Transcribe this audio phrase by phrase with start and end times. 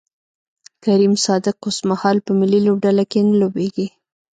[0.83, 3.87] کریم صادق اوسمهال په ملي لوبډله کې نه لوبیږي